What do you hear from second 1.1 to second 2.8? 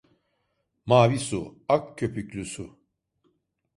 su, ak köpüklü su!